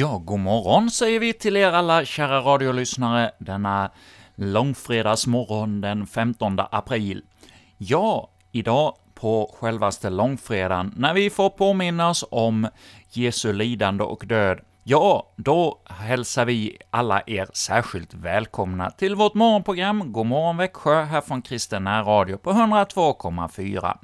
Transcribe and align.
Ja, 0.00 0.18
god 0.24 0.40
morgon 0.40 0.90
säger 0.90 1.20
vi 1.20 1.32
till 1.32 1.56
er 1.56 1.72
alla 1.72 2.04
kära 2.04 2.40
radiolyssnare 2.40 3.30
denna 3.38 3.90
långfredagsmorgon 4.34 5.80
den 5.80 6.06
15 6.06 6.58
april. 6.70 7.22
Ja, 7.78 8.30
idag 8.52 8.94
på 9.14 9.54
självaste 9.60 10.10
långfredagen, 10.10 10.94
när 10.96 11.14
vi 11.14 11.30
får 11.30 11.50
påminnas 11.50 12.24
om 12.30 12.68
Jesu 13.10 13.52
lidande 13.52 14.04
och 14.04 14.26
död, 14.26 14.60
ja, 14.82 15.32
då 15.36 15.80
hälsar 15.84 16.44
vi 16.44 16.78
alla 16.90 17.22
er 17.26 17.48
särskilt 17.52 18.14
välkomna 18.14 18.90
till 18.90 19.14
vårt 19.14 19.34
morgonprogram 19.34 20.12
God 20.12 20.26
morgon 20.26 20.56
Växjö, 20.56 21.02
här 21.02 21.20
från 21.20 21.42
Kristen 21.42 22.04
Radio 22.04 22.36
på 22.36 22.50
102,4. 22.50 23.98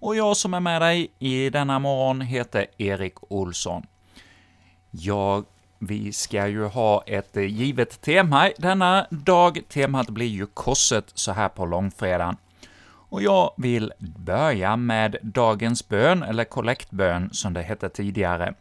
Och 0.00 0.16
jag 0.16 0.36
som 0.36 0.54
är 0.54 0.60
med 0.60 0.82
dig 0.82 1.12
i 1.18 1.50
denna 1.50 1.78
morgon 1.78 2.20
heter 2.20 2.66
Erik 2.78 3.32
Olsson. 3.32 3.86
Ja, 4.94 5.44
vi 5.78 6.12
ska 6.12 6.46
ju 6.46 6.64
ha 6.64 7.02
ett 7.06 7.36
eh, 7.36 7.44
givet 7.44 8.00
tema 8.00 8.50
denna 8.58 9.06
dag. 9.10 9.60
Temat 9.68 10.10
blir 10.10 10.26
ju 10.26 10.46
korset 10.46 11.04
så 11.14 11.32
här 11.32 11.48
på 11.48 11.66
långfredagen. 11.66 12.36
Och 12.84 13.22
jag 13.22 13.54
vill 13.56 13.92
börja 13.98 14.76
med 14.76 15.16
dagens 15.22 15.88
bön, 15.88 16.22
eller 16.22 16.44
kollektbön 16.44 17.30
som 17.32 17.52
det 17.52 17.62
hette 17.62 17.88
tidigare. 17.88 18.54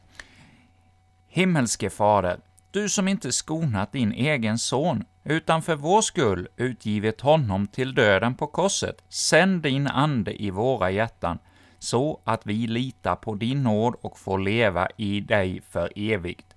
Himmelske 1.27 1.89
Fader, 1.89 2.39
du 2.71 2.89
som 2.89 3.07
inte 3.07 3.31
skonat 3.31 3.91
din 3.91 4.11
egen 4.11 4.57
son, 4.57 5.03
utan 5.23 5.61
för 5.61 5.75
vår 5.75 6.01
skull 6.01 6.47
utgivit 6.57 7.21
honom 7.21 7.67
till 7.67 7.95
döden 7.95 8.35
på 8.35 8.47
korset, 8.47 9.03
sänd 9.09 9.61
din 9.61 9.87
Ande 9.87 10.43
i 10.43 10.49
våra 10.51 10.91
hjärtan, 10.91 11.39
så 11.81 12.19
att 12.23 12.45
vi 12.45 12.67
litar 12.67 13.15
på 13.15 13.35
din 13.35 13.63
nåd 13.63 13.95
och 14.01 14.19
får 14.19 14.39
leva 14.39 14.87
i 14.97 15.19
dig 15.19 15.61
för 15.69 15.91
evigt. 15.95 16.55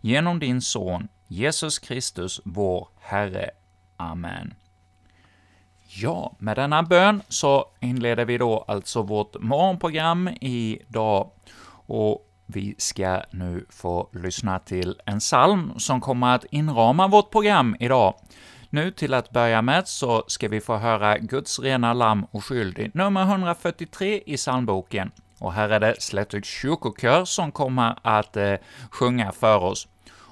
Genom 0.00 0.38
din 0.38 0.60
Son, 0.60 1.08
Jesus 1.26 1.78
Kristus, 1.78 2.40
vår 2.44 2.88
Herre. 3.00 3.50
Amen. 3.96 4.54
Ja, 5.80 6.36
med 6.38 6.56
denna 6.56 6.82
bön 6.82 7.22
så 7.28 7.66
inleder 7.80 8.24
vi 8.24 8.38
då 8.38 8.64
alltså 8.68 9.02
vårt 9.02 9.40
morgonprogram 9.40 10.28
idag, 10.40 11.30
och 11.86 12.30
vi 12.46 12.74
ska 12.78 13.22
nu 13.30 13.66
få 13.70 14.08
lyssna 14.12 14.58
till 14.58 15.00
en 15.04 15.18
psalm 15.18 15.78
som 15.78 16.00
kommer 16.00 16.34
att 16.34 16.44
inrama 16.50 17.08
vårt 17.08 17.30
program 17.30 17.76
idag. 17.80 18.14
Nu 18.70 18.90
till 18.90 19.14
att 19.14 19.30
börja 19.30 19.62
med 19.62 19.88
så 19.88 20.24
ska 20.26 20.48
vi 20.48 20.60
få 20.60 20.76
höra 20.76 21.18
Guds 21.18 21.58
rena 21.58 21.92
lamm 21.92 22.26
oskyldig, 22.30 22.90
nummer 22.94 23.22
143 23.22 24.22
i 24.26 24.36
psalmboken. 24.36 25.10
Och 25.38 25.52
här 25.52 25.68
är 25.68 25.80
det 25.80 26.02
Slättviks 26.02 26.48
kyrkokör 26.48 27.24
som 27.24 27.52
kommer 27.52 27.98
att 28.02 28.36
eh, 28.36 28.54
sjunga 28.90 29.32
för 29.32 29.58
oss. 29.64 29.88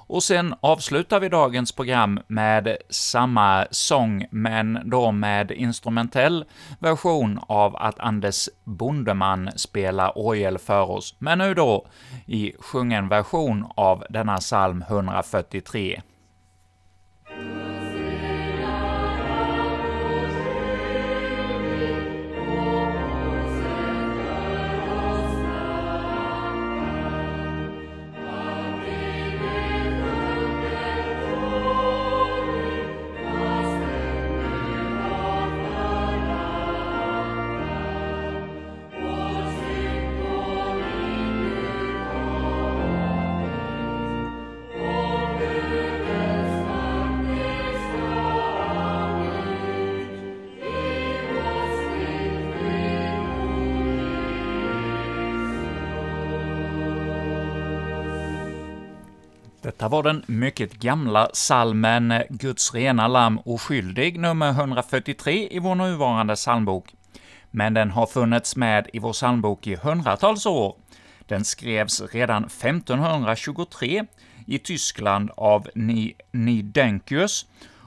Och 0.09 0.23
sen 0.23 0.55
avslutar 0.59 1.19
vi 1.19 1.29
dagens 1.29 1.71
program 1.71 2.19
med 2.27 2.77
samma 2.89 3.67
sång, 3.71 4.25
men 4.31 4.79
då 4.85 5.11
med 5.11 5.51
instrumentell 5.51 6.45
version 6.79 7.39
av 7.47 7.75
att 7.75 7.99
Anders 7.99 8.49
Bondeman 8.63 9.49
spelar 9.55 10.17
orgel 10.17 10.57
för 10.57 10.91
oss, 10.91 11.15
men 11.19 11.37
nu 11.37 11.53
då 11.53 11.87
i 12.25 12.53
sjungen 12.59 13.09
version 13.09 13.65
av 13.75 14.03
denna 14.09 14.37
psalm 14.37 14.83
143. 14.87 16.01
Detta 59.67 59.87
var 59.87 60.03
den 60.03 60.23
mycket 60.27 60.73
gamla 60.73 61.29
salmen 61.33 62.13
”Guds 62.29 62.73
rena 62.73 63.07
lamm 63.07 63.39
oskyldig”, 63.45 64.19
nummer 64.19 64.49
143 64.49 65.47
i 65.51 65.59
vår 65.59 65.75
nuvarande 65.75 66.35
psalmbok. 66.35 66.93
Men 67.51 67.73
den 67.73 67.91
har 67.91 68.07
funnits 68.07 68.55
med 68.55 68.89
i 68.93 68.99
vår 68.99 69.13
psalmbok 69.13 69.67
i 69.67 69.75
hundratals 69.75 70.45
år. 70.45 70.75
Den 71.25 71.45
skrevs 71.45 72.01
redan 72.13 72.43
1523 72.43 74.05
i 74.45 74.59
Tyskland 74.59 75.31
av 75.37 75.67
Nidenkius 76.31 77.45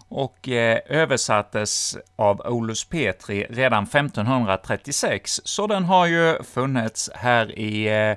och 0.08 0.48
eh, 0.48 0.78
översattes 0.86 1.96
av 2.16 2.40
Olus 2.40 2.84
Petri 2.84 3.46
redan 3.50 3.84
1536, 3.84 5.40
så 5.44 5.66
den 5.66 5.84
har 5.84 6.06
ju 6.06 6.42
funnits 6.42 7.10
här 7.14 7.58
i 7.58 7.88
eh, 7.88 8.16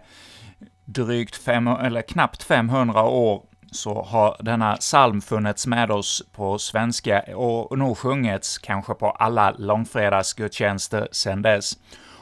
drygt 0.85 1.35
fem, 1.35 1.68
eller 1.68 2.01
knappt 2.01 2.44
500 2.44 3.03
år 3.03 3.44
så 3.73 4.01
har 4.01 4.38
denna 4.39 4.75
psalm 4.75 5.22
funnits 5.22 5.67
med 5.67 5.91
oss 5.91 6.23
på 6.31 6.59
svenska 6.59 7.22
och 7.35 7.78
nog 7.78 7.97
sjungits 7.97 8.57
kanske 8.57 8.94
på 8.94 9.09
alla 9.11 9.51
långfredagsgudstjänster 9.51 11.07
sedan 11.11 11.41
dess, 11.41 11.78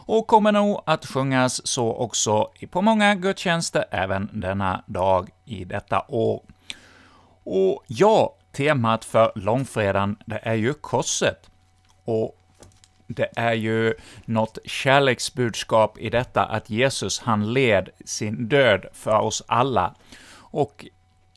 och 0.06 0.28
kommer 0.28 0.52
nog 0.52 0.82
att 0.86 1.06
sjungas 1.06 1.68
så 1.68 1.94
också 1.94 2.50
på 2.70 2.82
många 2.82 3.16
gudstjänster 3.16 3.86
även 3.92 4.30
denna 4.34 4.84
dag 4.86 5.30
i 5.46 5.66
detta 5.66 6.06
år. 6.08 6.42
Och 7.44 7.84
ja, 7.88 8.36
temat 8.52 9.06
för 9.06 9.32
långfredagen, 9.36 10.18
det 10.26 10.40
är 10.44 10.54
ju 10.54 10.74
korset. 10.74 11.50
Och 12.06 12.38
det 13.08 13.30
är 13.36 13.54
ju 13.54 13.94
något 14.26 14.58
kärleksbudskap 14.66 15.98
i 15.98 16.10
detta 16.10 16.46
att 16.46 16.70
Jesus, 16.70 17.20
han 17.20 17.54
led 17.54 17.90
sin 18.06 18.48
död 18.48 18.86
för 18.94 19.20
oss 19.20 19.44
alla. 19.48 19.96
Och 20.38 20.86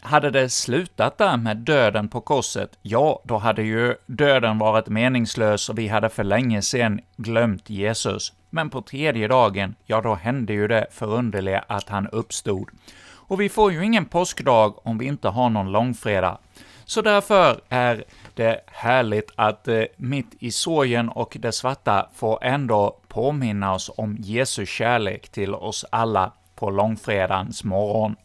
hade 0.04 0.31
det 0.31 0.48
slutat 0.48 1.19
där 1.19 1.37
med 1.37 1.56
döden 1.56 2.09
på 2.09 2.20
korset, 2.20 2.78
ja, 2.82 3.22
då 3.25 3.38
hade 3.38 3.62
ju 3.62 3.94
döden 4.06 4.59
varit 4.59 4.88
meningslös 4.88 5.69
och 5.69 5.78
vi 5.78 5.88
hade 5.88 6.09
för 6.09 6.25
länge 6.25 6.62
sedan 6.62 7.00
glömt 7.16 7.70
Jesus. 7.70 8.32
Men 8.50 8.70
på 8.70 8.82
tredje 8.82 9.28
dagen, 9.28 9.75
ja, 9.87 10.00
då 10.00 10.15
hände 10.15 10.53
ju 10.53 10.69
det 10.69 10.87
förunderliga 10.91 11.65
att 11.69 11.88
han 11.88 12.09
uppstod. 12.09 12.69
Och 13.12 13.41
vi 13.41 13.48
får 13.48 13.72
ju 13.72 13.84
ingen 13.84 14.04
påskdag 14.04 14.87
om 14.87 14.98
vi 14.98 15.06
inte 15.06 15.28
har 15.28 15.50
någon 15.50 15.72
långfredag. 15.72 16.38
Så 16.84 17.03
därför 17.03 17.60
är 17.69 18.04
det 18.34 18.60
härligt 18.66 19.31
att 19.36 19.69
eh, 19.69 19.82
mitt 19.97 20.34
i 20.38 20.50
sorgen 20.50 21.09
och 21.09 21.36
det 21.41 21.53
svarta 21.53 22.09
få 22.15 22.38
ändå 22.42 22.97
påminna 23.09 23.75
oss 23.75 23.91
om 23.97 24.16
Jesu 24.21 24.66
kärlek 24.66 25.28
till 25.28 25.54
oss 25.54 25.84
alla 25.91 26.33
på 26.54 26.71
långfredagens 26.71 27.65
morgon. 27.65 28.16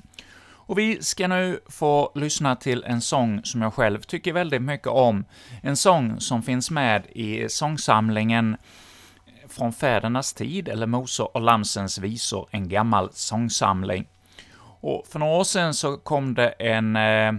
Och 0.70 0.78
vi 0.78 1.04
ska 1.04 1.28
nu 1.28 1.60
få 1.70 2.12
lyssna 2.16 2.56
till 2.56 2.84
en 2.84 3.02
sång 3.02 3.44
som 3.44 3.62
jag 3.62 3.74
själv 3.74 4.02
tycker 4.02 4.34
väldigt 4.34 4.62
mycket 4.62 4.88
om. 4.88 5.26
En 5.62 5.76
sång 5.76 6.20
som 6.20 6.44
finns 6.44 6.72
med 6.72 7.06
i 7.10 7.50
sångsamlingen 7.50 8.58
från 9.48 9.74
fädernas 9.74 10.34
tid, 10.34 10.70
eller 10.70 10.88
Mose 10.88 11.24
och 11.24 11.42
Lamsens 11.42 11.98
visor, 11.98 12.48
en 12.52 12.70
gammal 12.70 13.10
sångsamling. 13.14 14.08
Och 14.60 15.06
för 15.08 15.20
några 15.20 15.38
år 15.38 15.44
sedan 15.44 15.74
så 15.74 15.98
kom 15.98 16.34
det 16.34 16.50
en 16.50 16.96
eh, 16.96 17.34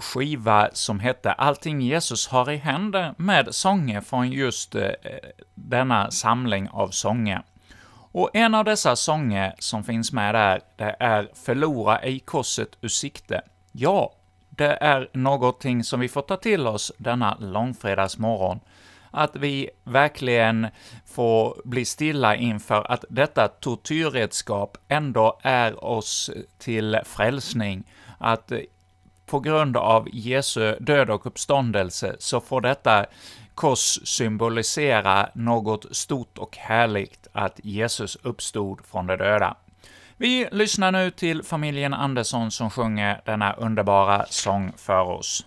skiva 0.00 0.68
som 0.72 1.00
hette 1.00 1.32
”Allting 1.32 1.80
Jesus 1.80 2.28
har 2.28 2.50
i 2.50 2.56
händer” 2.56 3.14
med 3.18 3.54
sånger 3.54 4.00
från 4.00 4.32
just 4.32 4.74
eh, 4.74 4.90
denna 5.54 6.10
samling 6.10 6.68
av 6.68 6.88
sånger. 6.88 7.42
Och 8.12 8.30
en 8.34 8.54
av 8.54 8.64
dessa 8.64 8.96
sånger 8.96 9.54
som 9.58 9.84
finns 9.84 10.12
med 10.12 10.34
där, 10.34 10.60
det 10.76 10.96
är 10.98 11.28
”Förlora 11.34 11.98
ej 11.98 12.18
korset 12.18 12.68
ur 12.80 12.88
sikte”. 12.88 13.42
Ja, 13.72 14.12
det 14.50 14.78
är 14.80 15.08
någonting 15.12 15.84
som 15.84 16.00
vi 16.00 16.08
får 16.08 16.22
ta 16.22 16.36
till 16.36 16.66
oss 16.66 16.92
denna 16.98 17.36
långfredagsmorgon, 17.40 18.60
att 19.10 19.36
vi 19.36 19.70
verkligen 19.84 20.66
får 21.06 21.62
bli 21.64 21.84
stilla 21.84 22.36
inför 22.36 22.92
att 22.92 23.04
detta 23.08 23.48
tortyrredskap 23.48 24.78
ändå 24.88 25.38
är 25.42 25.84
oss 25.84 26.30
till 26.58 26.98
frälsning, 27.04 27.84
att 28.18 28.52
på 29.26 29.40
grund 29.40 29.76
av 29.76 30.08
Jesu 30.12 30.76
död 30.80 31.10
och 31.10 31.26
uppståndelse 31.26 32.16
så 32.18 32.40
får 32.40 32.60
detta 32.60 33.06
kors 33.54 33.98
symbolisera 34.04 35.28
något 35.34 35.96
stort 35.96 36.38
och 36.38 36.56
härligt, 36.56 37.19
att 37.32 37.60
Jesus 37.62 38.16
uppstod 38.22 38.86
från 38.86 39.06
de 39.06 39.16
döda. 39.16 39.56
Vi 40.16 40.48
lyssnar 40.52 40.92
nu 40.92 41.10
till 41.10 41.42
familjen 41.42 41.94
Andersson 41.94 42.50
som 42.50 42.70
sjunger 42.70 43.20
denna 43.24 43.52
underbara 43.52 44.26
sång 44.28 44.72
för 44.76 45.00
oss. 45.00 45.46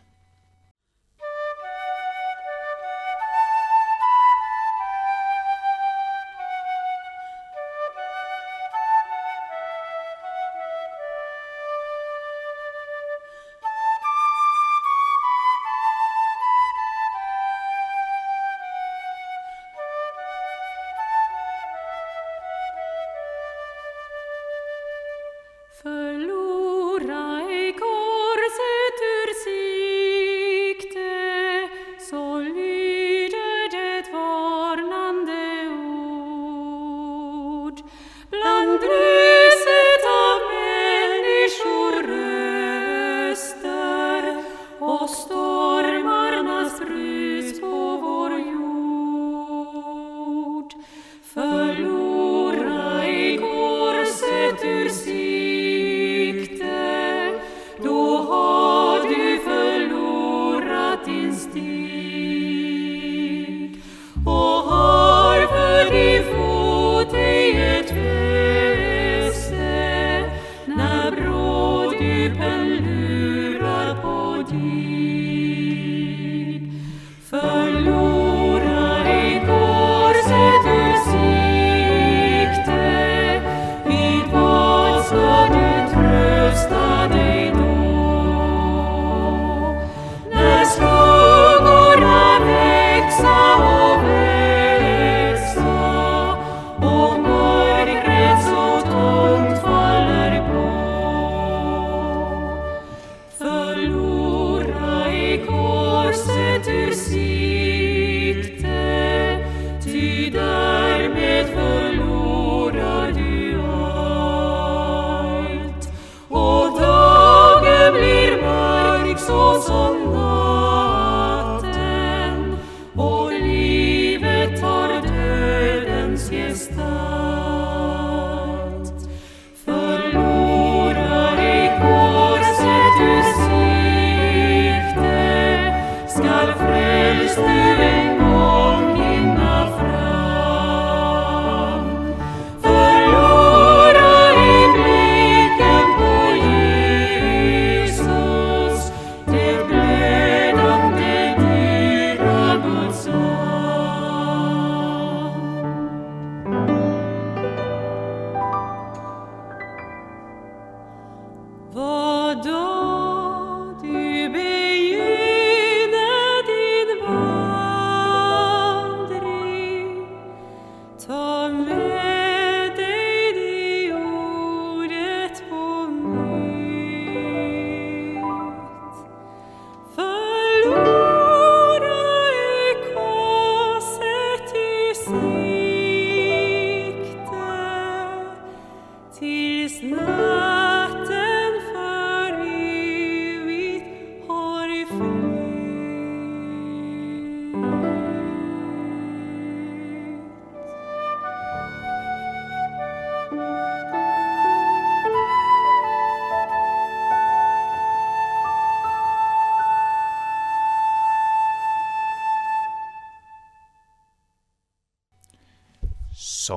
Ты 72.03 72.29
пелюра 72.38 73.95
подій. 74.01 75.23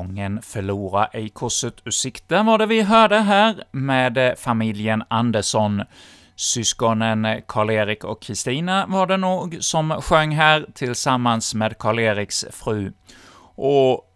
Sången 0.06 0.42
”Förlora 0.42 1.06
ej 1.06 1.28
korset 1.28 1.74
ur 1.84 1.90
sikte” 1.90 2.42
var 2.42 2.58
det 2.58 2.66
vi 2.66 2.82
hörde 2.82 3.18
här 3.18 3.64
med 3.70 4.18
eh, 4.18 4.34
familjen 4.34 5.04
Andersson. 5.08 5.82
Syskonen 6.36 7.24
eh, 7.24 7.40
Karl-Erik 7.48 8.04
och 8.04 8.22
Kristina 8.22 8.86
var 8.88 9.06
det 9.06 9.16
nog 9.16 9.56
som 9.60 9.90
sjöng 9.90 10.30
här 10.30 10.66
tillsammans 10.74 11.54
med 11.54 11.78
Karl-Eriks 11.78 12.44
fru. 12.50 12.92
Och 13.56 14.12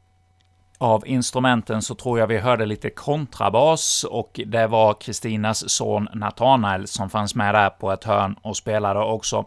av 0.78 1.06
instrumenten 1.06 1.82
så 1.82 1.94
tror 1.94 2.18
jag 2.18 2.26
vi 2.26 2.38
hörde 2.38 2.66
lite 2.66 2.90
kontrabas, 2.90 4.04
och 4.04 4.40
det 4.47 4.66
var 4.66 4.94
Kristinas 5.00 5.70
son 5.70 6.09
Nathanael 6.14 6.87
som 6.87 7.11
fanns 7.11 7.35
med 7.35 7.54
där 7.54 7.70
på 7.70 7.92
ett 7.92 8.04
hörn 8.04 8.37
och 8.42 8.56
spelade 8.56 9.00
också. 9.00 9.44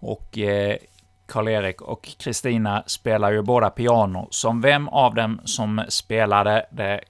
Och 0.00 0.38
eh, 0.38 0.76
Karl-Erik 1.26 1.80
och 1.80 2.02
Kristina 2.18 2.82
spelar 2.86 3.32
ju 3.32 3.42
båda 3.42 3.70
piano, 3.70 4.28
som 4.30 4.60
vem 4.60 4.88
av 4.88 5.14
dem 5.14 5.40
som 5.44 5.84
spelade, 5.88 6.66
det 6.70 7.00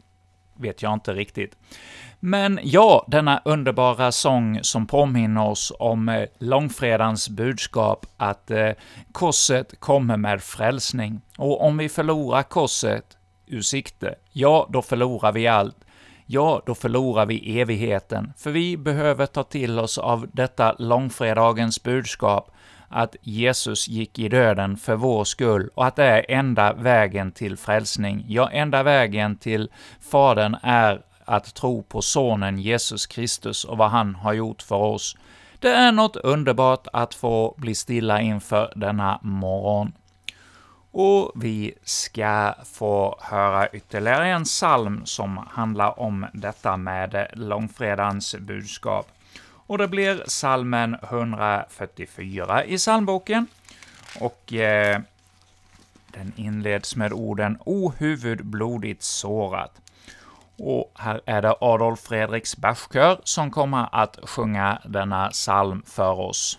vet 0.55 0.83
jag 0.83 0.93
inte 0.95 1.13
riktigt. 1.13 1.57
Men 2.21 2.61
ja, 2.63 3.05
denna 3.09 3.43
underbara 3.45 4.13
sång 4.13 4.59
som 4.63 4.87
påminner 4.87 5.49
oss 5.49 5.73
om 5.79 6.09
eh, 6.09 6.29
långfredagens 6.39 7.29
budskap 7.29 8.07
att 8.17 8.51
eh, 8.51 8.71
korset 9.13 9.81
kommer 9.81 10.17
med 10.17 10.43
frälsning. 10.43 11.21
Och 11.39 11.63
om 11.63 11.77
vi 11.77 11.89
förlorar 11.89 12.43
korset 12.43 13.17
ur 13.47 13.61
sikte, 13.61 14.15
ja, 14.33 14.69
då 14.71 14.83
förlorar 14.83 15.33
vi 15.33 15.47
allt. 15.47 15.77
Ja, 16.27 16.63
då 16.67 16.75
förlorar 16.75 17.27
vi 17.27 17.61
evigheten, 17.61 18.33
för 18.37 18.51
vi 18.51 18.77
behöver 18.77 19.27
ta 19.27 19.43
till 19.43 19.79
oss 19.79 19.99
av 19.99 20.27
detta 20.33 20.75
långfredagens 20.79 21.83
budskap, 21.83 22.54
att 22.95 23.17
Jesus 23.23 23.89
gick 23.89 24.19
i 24.19 24.29
döden 24.29 24.77
för 24.77 24.97
vår 24.97 25.25
skull 25.25 25.71
och 25.75 25.87
att 25.87 25.97
det 25.97 26.05
är 26.05 26.25
enda 26.29 26.73
vägen 26.73 27.33
till 27.33 27.57
frälsning. 27.57 28.25
Ja, 28.29 28.51
enda 28.51 28.83
vägen 28.83 29.37
till 29.37 29.71
Fadern 30.01 30.57
är 30.63 31.03
att 31.25 31.55
tro 31.55 31.83
på 31.83 32.03
Sonen 32.03 32.59
Jesus 32.59 33.07
Kristus 33.07 33.65
och 33.65 33.79
vad 33.79 33.91
han 33.91 34.15
har 34.15 34.33
gjort 34.33 34.63
för 34.63 34.77
oss. 34.77 35.17
Det 35.59 35.69
är 35.69 35.93
något 35.93 36.17
underbart 36.17 36.87
att 36.93 37.15
få 37.15 37.55
bli 37.57 37.75
stilla 37.75 38.21
inför 38.21 38.73
denna 38.77 39.19
morgon. 39.23 39.93
och 40.91 41.33
vi 41.35 41.75
ska 41.85 42.55
få 42.65 43.19
höra 43.21 43.69
ytterligare 43.69 44.29
en 44.29 44.45
psalm 44.45 45.07
som 45.07 45.47
handlar 45.51 46.01
om 46.01 46.27
detta 46.33 46.77
med 46.77 47.27
långfredagens 47.33 48.35
budskap. 48.35 49.07
Och 49.67 49.79
det 49.79 49.89
blir 49.89 50.25
psalmen 50.27 50.97
144 51.03 52.65
i 52.65 52.77
psalmboken, 52.77 53.47
och 54.21 54.53
eh, 54.53 55.01
den 56.07 56.33
inleds 56.37 56.97
med 56.97 57.13
orden 57.13 57.59
”O 57.65 57.93
huvud 57.99 58.45
blodigt 58.45 59.03
sårat”. 59.03 59.81
Och 60.57 60.93
här 60.95 61.21
är 61.25 61.43
det 61.43 61.55
Adolf 61.61 62.01
Fredriks 62.01 62.57
Bachkör 62.57 63.21
som 63.25 63.51
kommer 63.51 63.89
att 63.93 64.19
sjunga 64.23 64.83
denna 64.85 65.29
psalm 65.29 65.83
för 65.87 66.21
oss. 66.21 66.59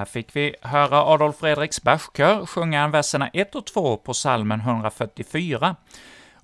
Här 0.00 0.04
fick 0.04 0.36
vi 0.36 0.54
höra 0.62 1.04
Adolf 1.04 1.36
Fredriks 1.36 1.82
Bachkör 1.82 2.46
sjunga 2.46 2.88
verserna 2.88 3.28
1 3.28 3.54
och 3.54 3.66
2 3.66 3.96
på 3.96 4.14
salmen 4.14 4.60
144, 4.60 5.76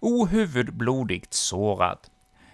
O 0.00 0.26
huvud 0.26 0.74
blodigt 0.74 1.34
sårat. 1.34 2.10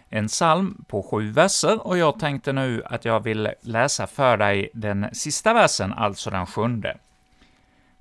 En 0.08 0.28
psalm 0.28 0.84
på 0.88 1.02
sju 1.02 1.32
verser, 1.32 1.86
och 1.86 1.98
jag 1.98 2.18
tänkte 2.18 2.52
nu 2.52 2.82
att 2.86 3.04
jag 3.04 3.20
vill 3.20 3.48
läsa 3.60 4.06
för 4.06 4.36
dig 4.36 4.70
den 4.74 5.08
sista 5.12 5.54
versen, 5.54 5.92
alltså 5.92 6.30
den 6.30 6.46
sjunde. 6.46 6.96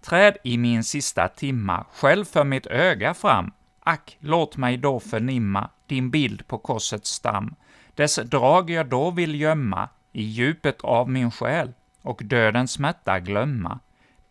Träd 0.01 0.38
i 0.43 0.58
min 0.58 0.84
sista 0.84 1.27
timma, 1.27 1.86
själv 1.93 2.25
för 2.25 2.43
mitt 2.43 2.67
öga 2.67 3.13
fram, 3.13 3.51
ack, 3.79 4.17
låt 4.20 4.58
mig 4.58 4.77
då 4.77 5.00
förnimma 5.00 5.70
din 5.88 6.12
bild 6.12 6.48
på 6.48 6.58
korsets 6.58 7.10
stam, 7.10 7.55
dess 7.96 8.15
drag 8.15 8.70
jag 8.70 8.86
då 8.89 9.12
vill 9.12 9.41
gömma 9.41 9.89
i 10.12 10.24
djupet 10.24 10.81
av 10.81 11.10
min 11.10 11.31
själ 11.31 11.74
och 12.01 12.22
dödens 12.24 12.72
smärta 12.72 13.20
glömma. 13.20 13.79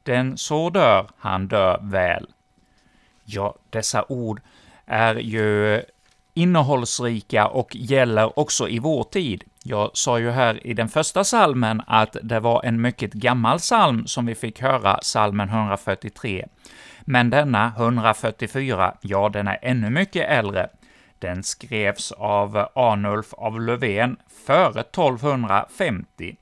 Den 0.03 0.37
så 0.37 0.71
dör, 0.71 1.11
han 1.19 1.49
dör 1.49 1.81
väl. 1.83 2.27
Ja, 3.25 3.55
dessa 3.71 4.05
ord 4.09 4.41
är 4.87 5.15
ju 5.15 5.83
innehållsrika 6.35 7.47
och 7.47 7.77
gäller 7.77 8.39
också 8.39 8.69
i 8.69 8.79
vår 8.79 9.05
tid. 9.05 9.45
Jag 9.65 9.91
sa 9.95 10.19
ju 10.19 10.31
här 10.31 10.67
i 10.67 10.75
den 10.75 10.89
första 10.89 11.25
salmen 11.25 11.83
att 11.87 12.17
det 12.23 12.41
var 12.41 12.63
en 12.65 12.81
mycket 12.81 13.13
gammal 13.13 13.59
psalm 13.59 14.07
som 14.07 14.27
vi 14.27 14.35
fick 14.35 14.61
höra, 14.61 14.99
salmen 15.03 15.49
143. 15.49 16.47
Men 17.01 17.31
denna 17.31 17.73
144, 17.77 18.95
ja, 19.01 19.29
den 19.29 19.49
är 19.49 19.59
ännu 19.63 19.91
mycket 19.91 20.31
äldre. 20.31 20.69
Den 21.19 21.43
skrevs 21.43 22.13
av 22.13 22.69
Arnulf 22.75 23.35
av 23.35 23.61
Löfven 23.61 24.17
före 24.47 24.81
1250 24.81 26.37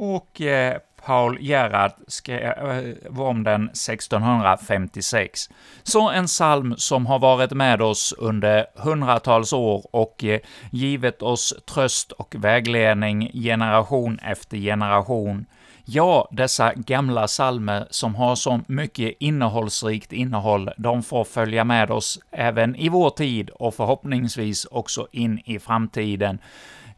och 0.00 0.40
eh, 0.40 0.76
Paul 1.04 1.38
Gerhard 1.40 1.92
skrev 2.06 2.42
eh, 2.42 3.20
om 3.20 3.44
den 3.44 3.64
1656. 3.64 5.50
Så 5.82 6.10
en 6.10 6.26
psalm 6.26 6.74
som 6.76 7.06
har 7.06 7.18
varit 7.18 7.52
med 7.52 7.82
oss 7.82 8.14
under 8.18 8.66
hundratals 8.74 9.52
år 9.52 9.84
och 9.90 10.24
eh, 10.24 10.40
givit 10.70 11.22
oss 11.22 11.54
tröst 11.74 12.12
och 12.12 12.34
vägledning 12.38 13.30
generation 13.34 14.18
efter 14.18 14.56
generation. 14.56 15.46
Ja, 15.84 16.28
dessa 16.30 16.72
gamla 16.74 17.26
psalmer 17.26 17.86
som 17.90 18.14
har 18.14 18.34
så 18.34 18.60
mycket 18.66 19.14
innehållsrikt 19.20 20.12
innehåll, 20.12 20.70
de 20.76 21.02
får 21.02 21.24
följa 21.24 21.64
med 21.64 21.90
oss 21.90 22.18
även 22.30 22.76
i 22.76 22.88
vår 22.88 23.10
tid 23.10 23.50
och 23.50 23.74
förhoppningsvis 23.74 24.64
också 24.64 25.06
in 25.12 25.40
i 25.44 25.58
framtiden 25.58 26.38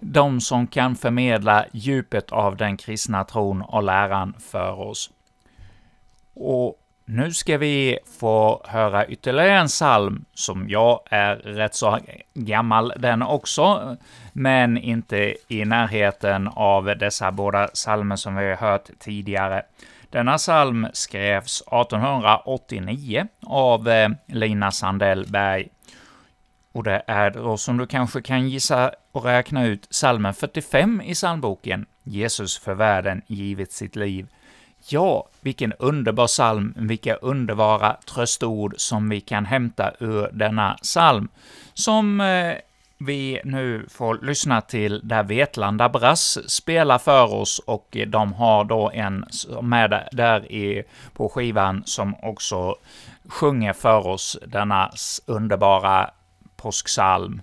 de 0.03 0.41
som 0.41 0.67
kan 0.67 0.97
förmedla 0.97 1.65
djupet 1.73 2.33
av 2.33 2.57
den 2.57 2.77
kristna 2.77 3.25
tron 3.25 3.63
och 3.63 3.83
läran 3.83 4.35
för 4.39 4.81
oss. 4.81 5.11
Och 6.35 6.79
nu 7.05 7.33
ska 7.33 7.59
vi 7.59 7.99
få 8.21 8.63
höra 8.65 9.07
ytterligare 9.07 9.59
en 9.59 9.67
psalm, 9.67 10.25
som 10.35 10.69
jag 10.69 11.01
är 11.11 11.37
rätt 11.37 11.75
så 11.75 11.99
gammal 12.35 12.93
den 12.97 13.23
också, 13.23 13.97
men 14.33 14.79
inte 14.79 15.35
i 15.49 15.65
närheten 15.65 16.49
av 16.49 16.85
dessa 16.85 17.33
båda 17.33 17.67
psalmer 17.67 18.17
som 18.17 18.37
vi 18.37 18.49
har 18.49 18.57
hört 18.57 18.91
tidigare. 18.99 19.63
Denna 20.11 20.39
psalm 20.39 20.87
skrevs 20.93 21.61
1889 21.61 23.27
av 23.47 23.89
eh, 23.89 24.09
Lina 24.27 24.71
Sandell 24.71 25.27
Berg. 25.29 25.69
Och 26.73 26.83
det 26.83 27.03
är 27.07 27.31
då, 27.31 27.57
som 27.57 27.77
du 27.77 27.87
kanske 27.87 28.23
kan 28.23 28.49
gissa 28.49 28.93
och 29.13 29.25
räkna 29.25 29.67
ut, 29.67 29.87
salmen 29.91 30.35
45 30.35 31.01
i 31.01 31.15
psalmboken, 31.15 31.87
Jesus 32.03 32.59
för 32.59 32.75
världen 32.75 33.23
givit 33.27 33.73
sitt 33.73 33.97
liv. 33.97 34.27
Ja, 34.89 35.29
vilken 35.41 35.73
underbar 35.73 36.27
psalm, 36.27 36.75
vilka 36.77 37.15
underbara 37.15 37.97
tröstord 38.15 38.75
som 38.77 39.09
vi 39.09 39.21
kan 39.21 39.47
hämta 39.47 39.93
ur 40.01 40.29
denna 40.33 40.77
psalm, 40.83 41.29
som 41.75 42.21
eh, 42.21 42.55
vi 42.99 43.41
nu 43.45 43.87
får 43.91 44.19
lyssna 44.23 44.61
till 44.61 45.01
där 45.05 45.23
Vetlanda 45.23 45.89
Brass 45.89 46.51
spelar 46.51 46.99
för 46.99 47.35
oss, 47.35 47.59
och 47.59 47.97
de 48.07 48.33
har 48.33 48.65
då 48.65 48.91
en 48.91 49.25
med 49.63 50.09
där 50.13 50.53
i, 50.53 50.83
på 51.13 51.29
skivan 51.29 51.83
som 51.87 52.15
också 52.23 52.77
sjunger 53.29 53.73
för 53.73 54.07
oss 54.07 54.39
denna 54.47 54.91
underbara 55.27 56.11
påsksalm. 56.63 57.43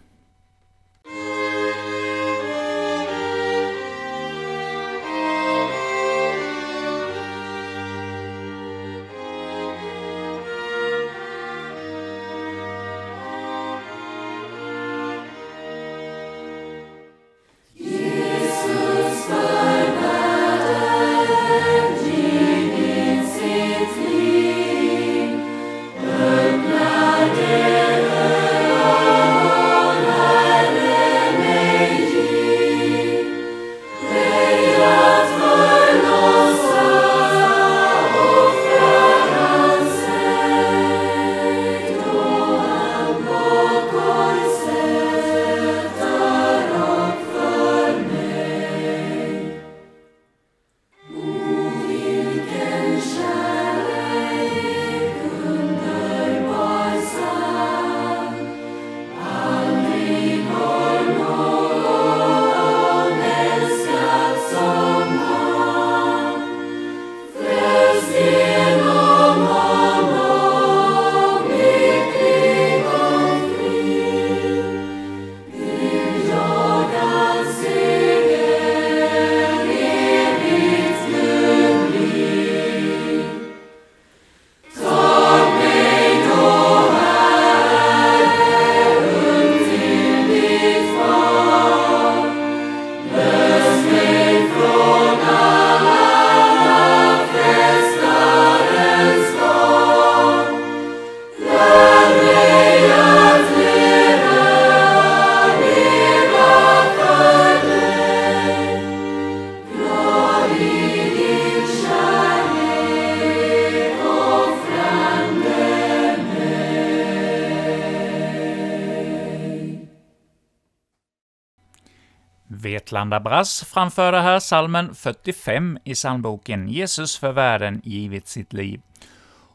Vetlanda 122.89 123.19
Brass 123.19 123.63
framförde 123.63 124.21
här 124.21 124.39
salmen 124.39 124.95
45 124.95 125.79
i 125.83 125.93
psalmboken 125.93 126.67
”Jesus 126.67 127.17
för 127.17 127.31
världen 127.31 127.81
givit 127.83 128.27
sitt 128.27 128.53
liv”. 128.53 128.81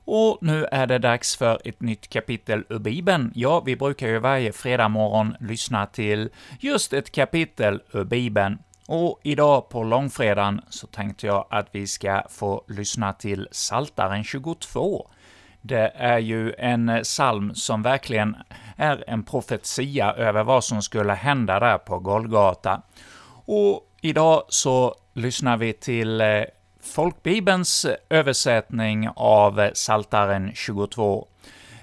Och 0.04 0.38
nu 0.40 0.64
är 0.64 0.86
det 0.86 0.98
dags 0.98 1.36
för 1.36 1.60
ett 1.64 1.80
nytt 1.80 2.08
kapitel 2.08 2.64
ur 2.68 2.78
Bibeln. 2.78 3.32
Ja, 3.34 3.60
vi 3.60 3.76
brukar 3.76 4.08
ju 4.08 4.18
varje 4.18 4.52
fredag 4.52 4.88
morgon 4.88 5.36
lyssna 5.40 5.86
till 5.86 6.30
just 6.60 6.92
ett 6.92 7.12
kapitel 7.12 7.80
ur 7.92 8.04
Bibeln. 8.04 8.58
Och 8.88 9.20
idag 9.22 9.68
på 9.68 9.82
långfredagen 9.82 10.60
så 10.68 10.86
tänkte 10.86 11.26
jag 11.26 11.46
att 11.50 11.68
vi 11.72 11.86
ska 11.86 12.22
få 12.30 12.64
lyssna 12.68 13.12
till 13.12 13.48
Saltaren 13.50 14.24
22. 14.24 15.10
Det 15.60 15.92
är 15.94 16.18
ju 16.18 16.52
en 16.58 17.00
psalm 17.02 17.54
som 17.54 17.82
verkligen 17.82 18.36
är 18.76 19.04
en 19.06 19.22
profetia 19.22 20.12
över 20.12 20.44
vad 20.44 20.64
som 20.64 20.82
skulle 20.82 21.12
hända 21.12 21.60
där 21.60 21.78
på 21.78 21.98
Golgata. 21.98 22.82
Och 23.46 23.90
idag 24.00 24.42
så 24.48 24.94
lyssnar 25.14 25.56
vi 25.56 25.72
till 25.72 26.20
eh, 26.20 26.42
folkbibelns 26.80 27.86
översättning 28.10 29.08
av 29.16 29.60
eh, 29.60 29.72
Saltaren 29.74 30.50
22. 30.54 31.28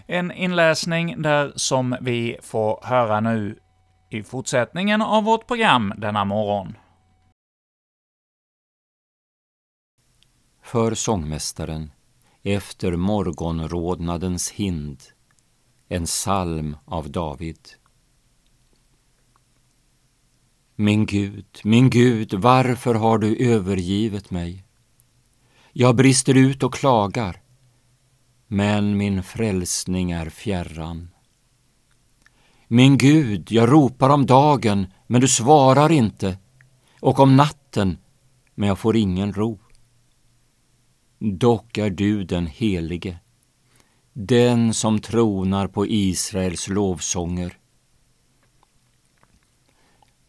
En 0.07 0.31
inläsning 0.31 1.21
där 1.21 1.53
som 1.55 1.95
vi 2.01 2.37
får 2.41 2.79
höra 2.83 3.19
nu 3.19 3.59
i 4.09 4.23
fortsättningen 4.23 5.01
av 5.01 5.23
vårt 5.23 5.47
program 5.47 5.93
denna 5.97 6.25
morgon. 6.25 6.77
För 10.63 10.93
sångmästaren, 10.93 11.91
efter 12.43 12.91
morgonrodnadens 12.91 14.51
hind, 14.51 15.01
en 15.89 16.05
psalm 16.05 16.77
av 16.85 17.11
David. 17.11 17.59
Min 20.81 21.05
Gud, 21.05 21.45
min 21.63 21.89
Gud, 21.89 22.33
varför 22.33 22.95
har 22.95 23.17
du 23.17 23.35
övergivit 23.35 24.31
mig? 24.31 24.63
Jag 25.73 25.95
brister 25.95 26.37
ut 26.37 26.63
och 26.63 26.73
klagar, 26.73 27.41
men 28.47 28.97
min 28.97 29.23
frälsning 29.23 30.11
är 30.11 30.29
fjärran. 30.29 31.09
Min 32.67 32.97
Gud, 32.97 33.51
jag 33.51 33.71
ropar 33.71 34.09
om 34.09 34.25
dagen, 34.25 34.87
men 35.07 35.21
du 35.21 35.27
svarar 35.27 35.91
inte, 35.91 36.37
och 36.99 37.19
om 37.19 37.35
natten, 37.35 37.97
men 38.55 38.67
jag 38.69 38.79
får 38.79 38.95
ingen 38.95 39.33
ro. 39.33 39.59
Dock 41.19 41.77
är 41.77 41.89
du 41.89 42.23
den 42.23 42.47
helige, 42.47 43.19
den 44.13 44.73
som 44.73 44.99
tronar 44.99 45.67
på 45.67 45.87
Israels 45.87 46.67
lovsånger. 46.67 47.60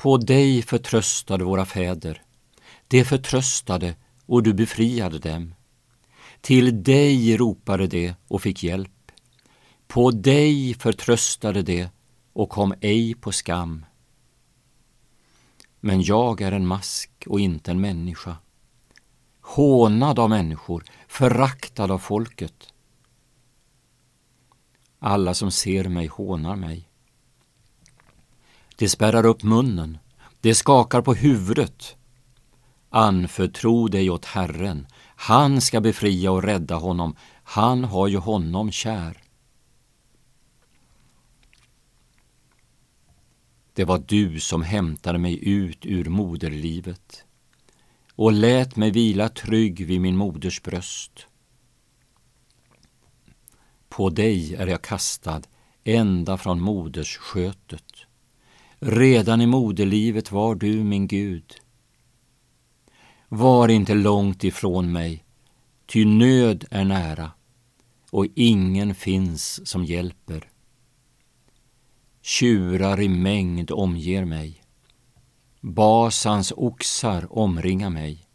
På 0.02 0.16
dig 0.16 0.62
förtröstade 0.62 1.44
våra 1.44 1.66
fäder, 1.66 2.22
de 2.88 3.04
förtröstade 3.04 3.94
och 4.26 4.42
du 4.42 4.54
befriade 4.54 5.18
dem. 5.18 5.54
Till 6.40 6.82
dig 6.82 7.36
ropade 7.36 7.86
de 7.86 8.14
och 8.28 8.42
fick 8.42 8.62
hjälp. 8.62 9.12
På 9.86 10.10
dig 10.10 10.74
förtröstade 10.74 11.62
de 11.62 11.88
och 12.32 12.50
kom 12.50 12.74
ej 12.80 13.14
på 13.14 13.32
skam. 13.32 13.86
Men 15.80 16.02
jag 16.02 16.40
är 16.40 16.52
en 16.52 16.66
mask 16.66 17.10
och 17.26 17.40
inte 17.40 17.70
en 17.70 17.80
människa, 17.80 18.36
hånad 19.40 20.18
av 20.18 20.30
människor, 20.30 20.84
föraktad 21.08 21.90
av 21.90 21.98
folket. 21.98 22.72
Alla 24.98 25.34
som 25.34 25.50
ser 25.50 25.88
mig 25.88 26.06
hånar 26.06 26.56
mig. 26.56 26.91
De 28.76 28.88
spärrar 28.88 29.26
upp 29.26 29.42
munnen, 29.42 29.98
de 30.40 30.54
skakar 30.54 31.02
på 31.02 31.14
huvudet 31.14 31.96
Anförtro 32.94 33.88
dig 33.88 34.11
åt 34.11 34.24
Herren, 34.24 34.87
han 35.16 35.61
ska 35.61 35.80
befria 35.80 36.30
och 36.30 36.42
rädda 36.42 36.74
honom, 36.74 37.16
han 37.44 37.85
har 37.85 38.08
ju 38.08 38.16
honom 38.16 38.72
kär. 38.72 39.22
Det 43.72 43.85
var 43.85 43.98
du 43.98 44.40
som 44.40 44.62
hämtade 44.62 45.18
mig 45.18 45.48
ut 45.48 45.87
ur 45.87 46.04
moderlivet 46.04 47.24
och 48.14 48.32
lät 48.32 48.76
mig 48.76 48.90
vila 48.90 49.28
trygg 49.28 49.87
vid 49.87 50.00
min 50.00 50.16
moders 50.16 50.62
bröst. 50.62 51.26
På 53.88 54.11
dig 54.11 54.54
är 54.54 54.66
jag 54.66 54.82
kastad 54.82 55.42
ända 55.85 56.38
från 56.38 56.61
modersskötet. 56.61 57.91
Redan 58.85 59.40
i 59.40 59.47
moderlivet 59.47 60.33
var 60.33 60.55
du 60.55 60.85
min 60.85 61.07
Gud. 61.07 61.55
Var 63.29 63.68
inte 63.68 63.95
långt 63.95 64.45
ifrån 64.45 64.92
mig, 64.92 65.25
ty 65.87 66.05
nöd 66.05 66.64
är 66.71 66.85
nära 66.85 67.31
och 68.11 68.27
ingen 68.35 68.95
finns 68.95 69.68
som 69.68 69.85
hjälper. 69.85 70.51
Tjurar 72.23 73.01
i 73.01 73.09
mängd 73.09 73.71
omger 73.71 74.25
mig. 74.25 74.62
Basans 75.61 76.53
oxar 76.57 77.38
omringar 77.38 77.90
mig. 77.90 78.27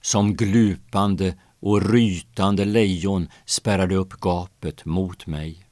Som 0.00 0.34
glupande 0.34 1.38
och 1.60 1.90
rytande 1.90 2.64
lejon 2.64 3.28
spärrade 3.44 3.94
upp 3.94 4.20
gapet 4.20 4.84
mot 4.84 5.26
mig. 5.26 5.66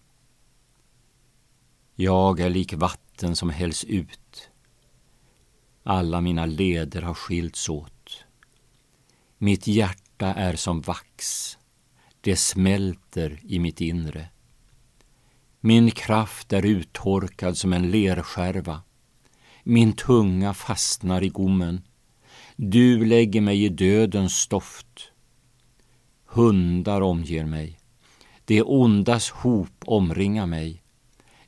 Jag 2.01 2.41
är 2.41 2.51
lik 2.51 2.73
vatten 2.73 3.37
som 3.37 3.51
hälls 3.51 3.85
ut 3.85 4.51
alla 5.83 6.21
mina 6.21 6.47
leder 6.47 7.03
har 7.03 7.15
skilts 7.15 7.69
åt. 7.69 8.25
Mitt 9.39 9.67
hjärta 9.67 10.35
är 10.35 10.57
som 10.57 10.81
vax, 10.81 11.59
det 12.21 12.37
smälter 12.37 13.41
i 13.43 13.59
mitt 13.59 13.81
inre. 13.81 14.29
Min 15.61 15.91
kraft 15.91 16.53
är 16.53 16.67
uttorkad 16.67 17.57
som 17.57 17.73
en 17.73 17.91
lerskärva. 17.91 18.83
Min 19.63 19.93
tunga 19.93 20.55
fastnar 20.55 21.23
i 21.23 21.29
gommen. 21.29 21.83
Du 22.57 23.05
lägger 23.05 23.41
mig 23.41 23.65
i 23.65 23.69
dödens 23.69 24.35
stoft. 24.35 25.13
Hundar 26.25 27.01
omger 27.01 27.45
mig. 27.45 27.79
Det 28.45 28.63
ondas 28.63 29.31
hop 29.31 29.85
omringar 29.85 30.47
mig. 30.47 30.80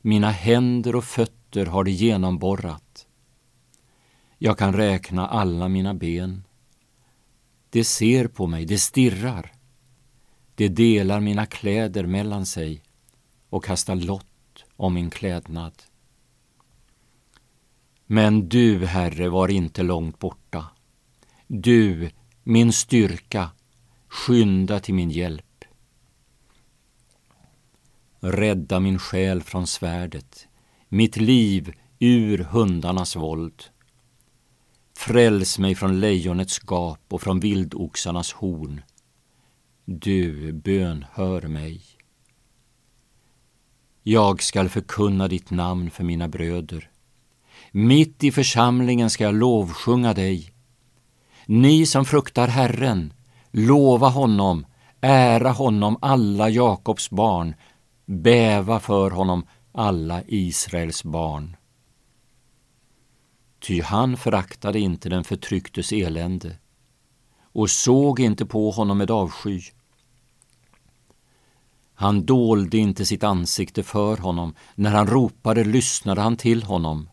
Mina 0.05 0.31
händer 0.31 0.95
och 0.95 1.03
fötter 1.03 1.65
har 1.65 1.83
det 1.83 1.91
genomborrat. 1.91 3.07
Jag 4.37 4.57
kan 4.57 4.73
räkna 4.73 5.27
alla 5.27 5.67
mina 5.67 5.93
ben. 5.93 6.43
Det 7.69 7.83
ser 7.83 8.27
på 8.27 8.47
mig, 8.47 8.65
det 8.65 8.77
stirrar. 8.77 9.51
Det 10.55 10.67
delar 10.67 11.19
mina 11.19 11.45
kläder 11.45 12.05
mellan 12.05 12.45
sig 12.45 12.81
och 13.49 13.63
kastar 13.63 13.95
lott 13.95 14.63
om 14.75 14.93
min 14.93 15.09
klädnad. 15.09 15.73
Men 18.05 18.49
du, 18.49 18.85
Herre, 18.85 19.29
var 19.29 19.47
inte 19.47 19.83
långt 19.83 20.19
borta. 20.19 20.65
Du, 21.47 22.09
min 22.43 22.73
styrka, 22.73 23.51
skynda 24.07 24.79
till 24.79 24.93
min 24.93 25.09
hjälp. 25.09 25.52
Rädda 28.25 28.79
min 28.79 28.99
själ 28.99 29.43
från 29.43 29.67
svärdet, 29.67 30.47
mitt 30.89 31.17
liv 31.17 31.73
ur 31.99 32.37
hundarnas 32.37 33.15
våld. 33.15 33.63
Fräls 34.97 35.59
mig 35.59 35.75
från 35.75 35.99
lejonets 35.99 36.59
gap 36.59 36.99
och 37.09 37.21
från 37.21 37.39
vildoxarnas 37.39 38.33
horn. 38.33 38.81
Du 39.85 40.53
bönhör 40.53 41.41
mig. 41.41 41.81
Jag 44.03 44.43
skall 44.43 44.69
förkunna 44.69 45.27
ditt 45.27 45.51
namn 45.51 45.91
för 45.91 46.03
mina 46.03 46.27
bröder. 46.27 46.89
Mitt 47.71 48.23
i 48.23 48.31
församlingen 48.31 49.09
ska 49.09 49.23
jag 49.23 49.35
lovsjunga 49.35 50.13
dig. 50.13 50.53
Ni 51.45 51.85
som 51.85 52.05
fruktar 52.05 52.47
Herren, 52.47 53.13
lova 53.51 54.07
honom, 54.07 54.65
ära 55.01 55.51
honom 55.51 55.97
alla 56.01 56.49
Jakobs 56.49 57.09
barn, 57.09 57.55
bäva 58.13 58.79
för 58.79 59.11
honom 59.11 59.47
alla 59.71 60.23
Israels 60.27 61.03
barn 61.03 61.55
ty 63.63 63.81
han 63.81 64.17
föraktade 64.17 64.79
inte 64.79 65.09
den 65.09 65.23
förtrycktes 65.23 65.91
elände 65.91 66.57
och 67.41 67.69
såg 67.69 68.19
inte 68.19 68.45
på 68.45 68.71
honom 68.71 68.97
med 68.97 69.11
avsky. 69.11 69.61
Han 71.93 72.25
dolde 72.25 72.77
inte 72.77 73.05
sitt 73.05 73.23
ansikte 73.23 73.83
för 73.83 74.17
honom, 74.17 74.55
när 74.75 74.91
han 74.91 75.07
ropade 75.07 75.63
lyssnade 75.63 76.21
han 76.21 76.37
till 76.37 76.63
honom. 76.63 77.09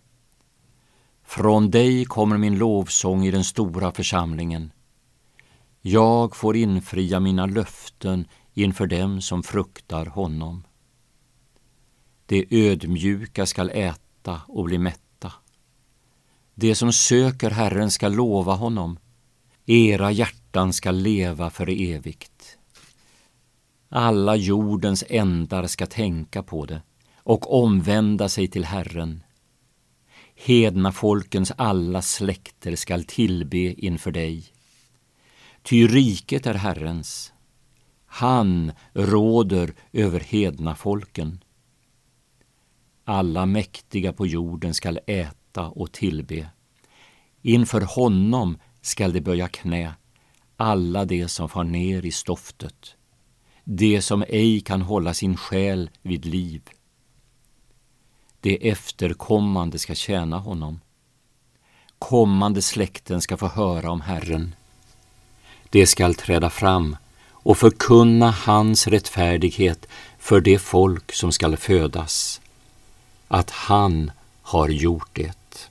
Från 1.25 1.71
dig 1.71 2.05
kommer 2.05 2.39
min 2.39 2.59
lovsång 2.59 3.25
i 3.25 3.31
den 3.31 3.45
stora 3.45 3.93
församlingen. 3.93 4.73
Jag 5.81 6.37
får 6.37 6.57
infria 6.57 7.21
mina 7.21 7.47
löften 7.47 8.25
inför 8.55 8.87
dem 8.87 9.21
som 9.21 9.43
fruktar 9.43 10.07
honom. 10.07 10.65
De 12.31 12.47
ödmjuka 12.51 13.47
skall 13.47 13.71
äta 13.71 14.41
och 14.49 14.65
bli 14.65 14.79
mätta 14.79 15.33
Det 16.55 16.75
som 16.75 16.93
söker 16.93 17.51
Herren 17.51 17.91
skall 17.91 18.15
lova 18.15 18.53
honom. 18.53 18.99
Era 19.67 20.11
hjärtan 20.11 20.73
skall 20.73 20.97
leva 20.97 21.51
för 21.51 21.71
evigt. 21.71 22.59
Alla 23.89 24.37
jordens 24.37 25.05
ändar 25.09 25.67
ska 25.67 25.87
tänka 25.87 26.43
på 26.43 26.67
det 26.67 26.83
och 27.17 27.63
omvända 27.63 28.29
sig 28.29 28.49
till 28.49 28.65
Herren. 28.65 29.23
Hedna 30.35 30.93
folkens 30.93 31.53
alla 31.57 32.03
släkter 32.03 32.77
skall 32.77 33.05
tillbe 33.05 33.59
inför 33.59 34.11
dig. 34.13 34.45
Ty 35.63 35.87
riket 35.87 36.47
är 36.47 36.55
Herrens. 36.55 37.33
Han 38.07 38.73
råder 38.93 39.75
över 39.93 40.21
hedna 40.21 40.75
folken. 40.75 41.41
Alla 43.11 43.47
mäktiga 43.47 44.13
på 44.13 44.27
jorden 44.27 44.75
skall 44.75 44.99
äta 45.07 45.69
och 45.69 45.93
tillbe. 45.93 46.47
Inför 47.43 47.81
honom 47.81 48.59
skall 48.81 49.13
de 49.13 49.21
böja 49.21 49.49
knä, 49.49 49.95
alla 50.57 51.05
de 51.05 51.29
som 51.29 51.49
far 51.49 51.65
ner 51.65 52.07
i 52.07 52.13
stoftet, 52.13 52.97
de 53.65 54.03
som 54.03 54.25
ej 54.29 54.61
kan 54.61 54.83
hålla 54.83 55.15
sin 55.15 55.37
själ 55.37 55.91
vid 56.03 56.25
liv. 56.25 56.63
De 58.41 58.71
efterkommande 58.71 59.79
ska 59.79 59.95
tjäna 59.95 60.39
honom. 60.39 60.81
Kommande 61.99 62.63
släkten 62.63 63.21
ska 63.21 63.37
få 63.37 63.49
höra 63.49 63.91
om 63.91 64.01
Herren. 64.01 64.55
De 65.71 65.87
skall 65.87 66.15
träda 66.15 66.51
fram 66.51 66.97
och 67.31 67.59
förkunna 67.59 68.31
hans 68.31 68.87
rättfärdighet 68.87 69.87
för 70.19 70.41
det 70.41 70.59
folk 70.59 71.13
som 71.13 71.33
skall 71.33 71.57
födas, 71.57 72.40
att 73.31 73.51
han 73.51 74.11
har 74.43 74.69
gjort 74.69 75.09
det. 75.13 75.71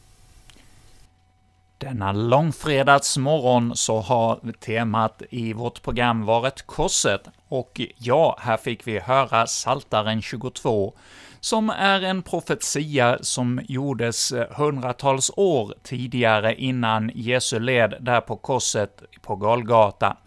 Denna 1.78 2.12
långfredagsmorgon 2.12 3.76
så 3.76 4.00
har 4.00 4.52
temat 4.60 5.22
i 5.30 5.54
vårt 5.54 5.82
program 5.82 6.26
varit 6.26 6.62
korset, 6.66 7.22
och 7.48 7.82
ja, 7.98 8.38
här 8.42 8.58
fick 8.58 8.88
vi 8.88 9.00
höra 9.00 9.48
Saltaren 9.48 10.22
22, 10.22 10.94
som 11.40 11.70
är 11.70 12.02
en 12.02 12.22
profetia 12.22 13.18
som 13.22 13.62
gjordes 13.68 14.34
hundratals 14.50 15.32
år 15.36 15.74
tidigare 15.84 16.56
innan 16.56 17.12
Jesu 17.16 17.60
led 17.60 17.96
där 18.00 18.22
på 18.22 18.36
korset 18.36 19.04
på 19.22 19.36
Golgata. 19.36 20.18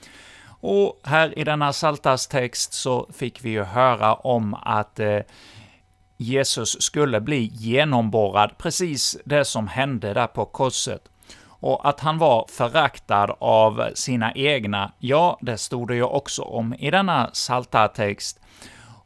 Och 0.60 1.00
här 1.04 1.38
i 1.38 1.44
denna 1.44 1.72
Saltarstext 1.72 2.72
så 2.72 3.08
fick 3.12 3.44
vi 3.44 3.50
ju 3.50 3.62
höra 3.62 4.14
om 4.14 4.54
att 4.54 5.00
eh, 5.00 5.18
Jesus 6.22 6.82
skulle 6.82 7.20
bli 7.20 7.50
genomborrad, 7.52 8.50
precis 8.58 9.18
det 9.24 9.44
som 9.44 9.68
hände 9.68 10.14
där 10.14 10.26
på 10.26 10.44
korset. 10.44 11.02
Och 11.46 11.88
att 11.88 12.00
han 12.00 12.18
var 12.18 12.46
föraktad 12.48 13.36
av 13.38 13.88
sina 13.94 14.32
egna, 14.32 14.92
ja, 14.98 15.38
det 15.40 15.58
stod 15.58 15.88
det 15.88 15.94
ju 15.94 16.02
också 16.02 16.42
om 16.42 16.74
i 16.74 16.90
denna 16.90 17.30
Saltartext. 17.32 18.40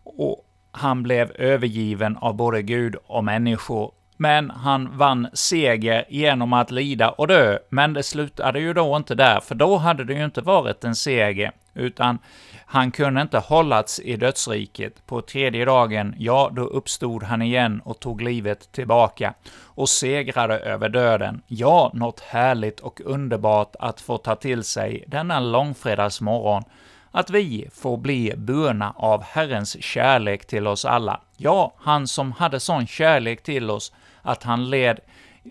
Och 0.04 0.44
han 0.70 1.02
blev 1.02 1.30
övergiven 1.30 2.16
av 2.16 2.34
både 2.34 2.62
Gud 2.62 2.96
och 3.06 3.24
människor, 3.24 3.92
men 4.16 4.50
han 4.50 4.96
vann 4.96 5.28
seger 5.32 6.04
genom 6.08 6.52
att 6.52 6.70
lida 6.70 7.10
och 7.10 7.28
dö. 7.28 7.58
Men 7.68 7.92
det 7.92 8.02
slutade 8.02 8.60
ju 8.60 8.72
då 8.72 8.96
inte 8.96 9.14
där, 9.14 9.40
för 9.40 9.54
då 9.54 9.76
hade 9.76 10.04
det 10.04 10.14
ju 10.14 10.24
inte 10.24 10.40
varit 10.40 10.84
en 10.84 10.96
seger, 10.96 11.52
utan 11.76 12.18
han 12.66 12.90
kunde 12.90 13.22
inte 13.22 13.38
hållas 13.38 14.00
i 14.00 14.16
dödsriket. 14.16 15.06
På 15.06 15.22
tredje 15.22 15.64
dagen, 15.64 16.14
ja, 16.18 16.50
då 16.52 16.62
uppstod 16.62 17.22
han 17.22 17.42
igen 17.42 17.80
och 17.84 18.00
tog 18.00 18.22
livet 18.22 18.72
tillbaka 18.72 19.34
och 19.62 19.88
segrade 19.88 20.58
över 20.58 20.88
döden. 20.88 21.42
Ja, 21.46 21.90
något 21.94 22.20
härligt 22.20 22.80
och 22.80 23.00
underbart 23.04 23.76
att 23.78 24.00
få 24.00 24.18
ta 24.18 24.36
till 24.36 24.64
sig 24.64 25.04
denna 25.06 25.40
långfredagsmorgon, 25.40 26.62
att 27.10 27.30
vi 27.30 27.68
får 27.74 27.96
bli 27.96 28.32
burna 28.36 28.92
av 28.96 29.22
Herrens 29.22 29.82
kärlek 29.82 30.46
till 30.46 30.66
oss 30.66 30.84
alla. 30.84 31.20
Ja, 31.36 31.74
han 31.78 32.08
som 32.08 32.32
hade 32.32 32.60
sån 32.60 32.86
kärlek 32.86 33.42
till 33.42 33.70
oss 33.70 33.92
att 34.22 34.42
han 34.42 34.70
led 34.70 35.00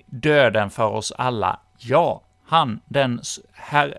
döden 0.06 0.70
för 0.70 0.88
oss 0.88 1.12
alla. 1.12 1.60
Ja, 1.78 2.22
han, 2.48 2.80
den 2.86 3.22
Herr, 3.54 3.98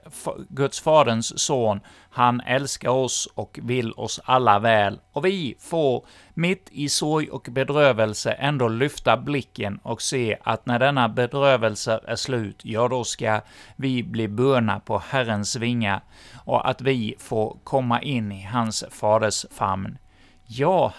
Guds 0.48 0.80
Faderns 0.80 1.38
son, 1.38 1.80
han 2.11 2.40
älskar 2.40 2.90
oss 2.90 3.28
och 3.35 3.59
vill 3.62 3.92
oss 3.92 4.20
alla 4.24 4.59
väl, 4.59 5.00
och 5.12 5.24
vi 5.24 5.56
får 5.61 6.06
mitt 6.35 6.68
i 6.72 6.88
sorg 6.88 7.30
och 7.30 7.48
bedrövelse 7.50 8.32
ändå 8.32 8.68
lyfta 8.68 9.16
blicken 9.16 9.78
och 9.82 10.02
se 10.02 10.38
att 10.42 10.66
när 10.66 10.78
denna 10.78 11.09
bedrövelse 11.09 12.00
är 12.06 12.16
slut, 12.16 12.61
ja, 12.64 12.88
då 12.88 13.04
ska 13.04 13.40
vi 13.76 14.02
bli 14.02 14.28
burna 14.28 14.80
på 14.80 14.98
Herrens 14.98 15.56
vingar, 15.56 16.00
och 16.35 16.68
att 16.68 16.80
vi 16.80 17.14
får 17.18 17.56
komma 17.64 18.02
in 18.02 18.32
i 18.32 18.42
hans 18.42 18.85
faders 18.90 19.46
famn. 19.50 19.98
Ja, 20.44 20.94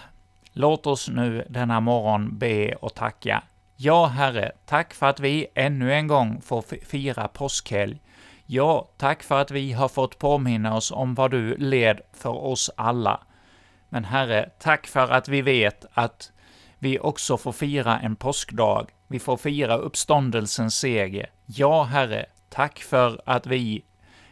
låt 0.52 0.86
oss 0.86 1.08
nu 1.08 1.46
denna 1.50 1.80
morgon 1.80 2.38
be 2.38 2.74
och 2.74 2.94
tacka. 2.94 3.42
Ja, 3.80 4.06
Herre, 4.06 4.52
tack 4.66 4.94
för 4.94 5.06
att 5.06 5.20
vi 5.20 5.46
ännu 5.54 5.92
en 5.92 6.06
gång 6.06 6.40
får 6.40 6.64
fira 6.84 7.28
påskhelg. 7.28 8.00
Ja, 8.46 8.88
tack 8.96 9.22
för 9.22 9.40
att 9.40 9.50
vi 9.50 9.72
har 9.72 9.88
fått 9.88 10.18
påminna 10.18 10.76
oss 10.76 10.92
om 10.92 11.14
vad 11.14 11.30
du 11.30 11.56
led 11.56 12.00
för 12.12 12.44
oss 12.44 12.70
alla. 12.76 13.20
Men 13.88 14.04
Herre, 14.04 14.50
tack 14.58 14.86
för 14.86 15.08
att 15.08 15.28
vi 15.28 15.42
vet 15.42 15.84
att 15.92 16.32
vi 16.78 16.98
också 16.98 17.36
får 17.36 17.52
fira 17.52 17.98
en 17.98 18.16
påskdag. 18.16 18.90
Vi 19.06 19.18
får 19.18 19.36
fira 19.36 19.76
uppståndelsens 19.76 20.74
seger. 20.74 21.30
Ja, 21.46 21.82
Herre, 21.82 22.26
tack 22.48 22.78
för 22.78 23.20
att 23.24 23.46
vi 23.46 23.84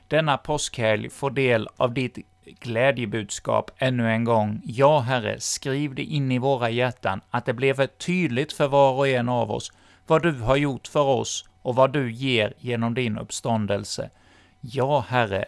denna 0.09 0.39
påskhelg 0.39 1.11
får 1.11 1.31
del 1.31 1.69
av 1.77 1.95
ditt 1.95 2.19
glädjebudskap 2.61 3.71
ännu 3.79 4.11
en 4.11 4.25
gång. 4.25 4.61
Ja, 4.65 5.01
Herre, 5.01 5.41
skriv 5.41 5.95
det 5.95 6.05
in 6.05 6.33
i 6.33 6.39
våra 6.39 6.71
hjärtan, 6.71 7.21
att 7.31 7.45
det 7.45 7.55
blev 7.55 7.87
tydligt 7.87 8.53
för 8.53 8.69
var 8.69 8.93
och 8.93 9.09
en 9.09 9.29
av 9.29 9.51
oss 9.51 9.73
vad 10.07 10.23
du 10.23 10.41
har 10.41 10.57
gjort 10.57 10.89
för 10.89 11.05
oss 11.05 11.45
och 11.63 11.75
vad 11.75 11.93
du 11.93 12.13
ger 12.13 12.55
genom 12.59 12.95
din 12.95 13.19
uppståndelse. 13.19 14.11
Ja, 14.61 15.05
Herre, 15.09 15.45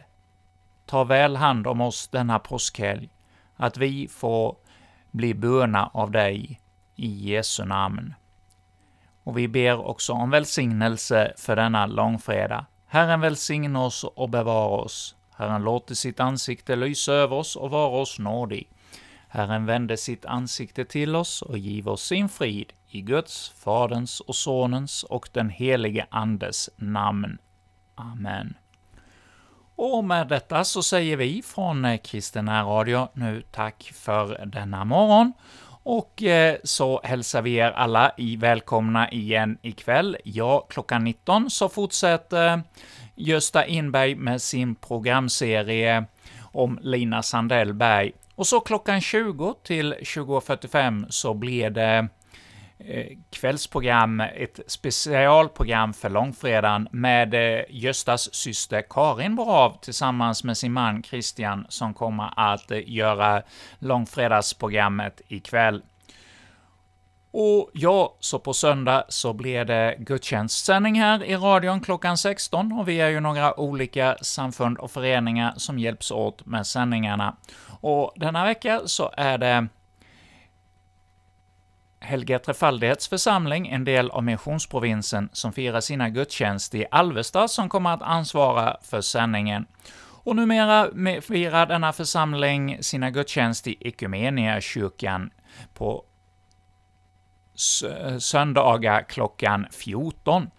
ta 0.87 1.05
väl 1.05 1.37
hand 1.37 1.67
om 1.67 1.81
oss 1.81 2.09
denna 2.09 2.39
påskhelg, 2.39 3.09
att 3.57 3.77
vi 3.77 4.09
får 4.09 4.57
bli 5.11 5.35
burna 5.35 5.91
av 5.95 6.11
dig 6.11 6.61
i 6.97 7.07
Jesu 7.07 7.65
namn. 7.65 8.15
Och 9.25 9.39
vi 9.39 9.49
ber 9.49 9.87
också 9.87 10.13
om 10.13 10.31
välsignelse 10.31 11.33
för 11.37 11.57
denna 11.57 11.87
långfredag. 11.87 12.65
Herren 12.87 13.21
välsigne 13.21 13.79
oss 13.79 14.05
och 14.05 14.29
bevara 14.29 14.69
oss. 14.69 15.15
Herren 15.39 15.63
låter 15.63 15.95
sitt 15.95 16.21
ansikte 16.21 16.77
lysa 16.77 17.13
över 17.13 17.37
oss 17.37 17.57
och 17.57 17.71
vara 17.71 18.01
oss 18.01 18.19
nådig. 18.19 18.69
Herren 19.29 19.67
vände 19.67 19.97
sitt 19.97 20.25
ansikte 20.25 20.85
till 20.85 21.17
oss 21.17 21.43
och 21.43 21.59
giv 21.59 21.89
oss 21.89 22.03
sin 22.03 22.29
frid 22.29 22.73
i 22.89 23.01
Guds, 23.01 23.53
Faderns 23.57 24.21
och 24.21 24.35
Sonens 24.35 25.03
och 25.03 25.29
den 25.33 25.51
helige 25.51 26.07
Andes 26.11 26.71
namn. 26.77 27.39
Amen. 27.95 28.55
Och 29.77 30.05
med 30.05 30.29
detta 30.29 30.65
så 30.65 30.83
säger 30.83 31.17
vi 31.17 31.43
från 31.43 31.85
eh, 31.85 31.99
Kristen 31.99 32.49
Radio 32.49 33.09
nu 33.13 33.43
tack 33.51 33.91
för 33.95 34.47
denna 34.47 34.85
morgon, 34.85 35.33
och 35.83 36.23
eh, 36.23 36.57
så 36.65 37.01
hälsar 37.05 37.43
vi 37.43 37.55
er 37.55 37.71
alla 37.71 38.13
i 38.17 38.37
välkomna 38.37 39.11
igen 39.11 39.59
ikväll. 39.63 40.17
Ja, 40.25 40.67
klockan 40.71 41.05
19 41.05 41.51
så 41.51 41.69
fortsätter 41.69 42.63
Gösta 43.19 43.67
Inberg 43.67 44.15
med 44.15 44.43
sin 44.43 44.75
programserie 44.75 46.05
om 46.41 46.79
Lina 46.83 47.23
Sandellberg. 47.23 48.13
Och 48.35 48.47
så 48.47 48.61
klockan 48.61 49.01
20 49.01 49.55
till 49.63 49.95
20.45 49.95 51.07
så 51.09 51.35
blir 51.35 51.71
det 51.71 52.09
eh, 52.79 53.07
kvällsprogram, 53.31 54.21
ett 54.21 54.61
specialprogram 54.67 55.95
för 55.95 56.09
långfredagen 56.09 56.89
med 56.93 57.35
eh, 57.35 57.65
Göstas 57.69 58.35
syster 58.35 58.83
Karin 58.91 59.37
Borav 59.37 59.79
tillsammans 59.83 60.45
med 60.45 60.57
sin 60.57 60.73
man 60.73 61.03
Christian 61.03 61.67
som 61.69 61.95
kommer 61.95 62.33
att 62.37 62.71
eh, 62.71 62.91
göra 62.91 63.43
långfredagsprogrammet 63.79 65.21
ikväll. 65.29 65.83
Och 67.41 67.71
ja, 67.73 68.17
så 68.21 68.39
på 68.39 68.53
söndag 68.53 69.05
så 69.09 69.33
blir 69.33 69.65
det 69.65 69.97
gudstjänstsändning 69.99 71.01
här 71.01 71.25
i 71.25 71.37
radion 71.37 71.81
klockan 71.81 72.19
16, 72.19 72.73
och 72.73 72.89
vi 72.89 73.01
är 73.01 73.09
ju 73.09 73.21
några 73.21 73.61
olika 73.61 74.17
samfund 74.23 74.79
och 74.79 74.91
föreningar 74.91 75.55
som 75.57 75.79
hjälps 75.79 76.11
åt 76.11 76.47
med 76.47 76.67
sändningarna. 76.67 77.37
Och 77.81 78.13
denna 78.17 78.45
vecka 78.45 78.81
så 78.85 79.11
är 79.17 79.39
det 79.39 79.67
Helge 82.01 82.39
Trefaldighets 82.39 83.09
församling, 83.09 83.69
en 83.69 83.85
del 83.85 84.11
av 84.11 84.25
missionsprovinsen, 84.25 85.29
som 85.33 85.53
firar 85.53 85.81
sina 85.81 86.09
gudstjänster 86.09 86.79
i 86.79 86.87
Alvesta, 86.91 87.49
som 87.49 87.69
kommer 87.69 87.91
att 87.91 88.03
ansvara 88.03 88.77
för 88.83 89.01
sändningen. 89.01 89.67
Och 90.25 90.37
numera 90.37 90.89
firar 91.21 91.67
denna 91.67 91.93
församling 91.93 92.83
sina 92.83 93.11
gudstjänster 93.11 93.71
i 93.71 93.77
Ekumeniakyrkan 93.81 95.31
på 95.75 96.05
Eh, 97.85 98.19
söndagar 98.19 99.03
klockan 99.03 99.67
14. 99.71 100.51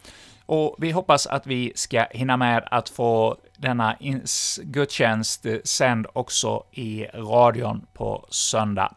och 0.46 0.76
vi 0.80 0.92
hoppas 0.92 1.28
att 1.28 1.48
vi 1.48 1.72
ska 1.76 2.06
hinna 2.12 2.38
med 2.38 2.68
att 2.72 2.90
få 2.90 3.38
denna 3.58 3.96
gudstjänst 4.64 5.46
sänd 5.64 6.08
också 6.14 6.64
i 6.72 7.06
radion 7.06 7.86
på 7.94 8.26
söndag. 8.30 8.94